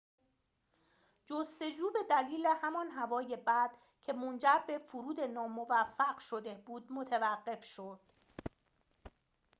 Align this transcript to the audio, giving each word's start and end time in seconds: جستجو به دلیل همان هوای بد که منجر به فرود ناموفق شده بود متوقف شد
جستجو 1.25 1.91
به 1.93 1.99
دلیل 2.09 2.47
همان 2.61 2.87
هوای 2.87 3.35
بد 3.47 3.71
که 4.01 4.13
منجر 4.13 4.59
به 4.67 4.77
فرود 4.77 5.19
ناموفق 5.21 6.17
شده 6.19 6.55
بود 6.55 6.91
متوقف 6.91 7.63
شد 7.63 7.99